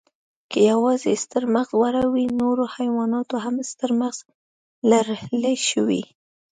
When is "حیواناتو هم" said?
2.75-3.55